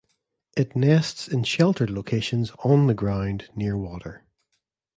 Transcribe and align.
It 0.57 0.75
nests 0.75 1.27
in 1.27 1.43
sheltered 1.43 1.91
locations 1.91 2.49
on 2.65 2.87
the 2.87 2.95
ground 2.95 3.49
near 3.55 3.77
water. 3.77 4.23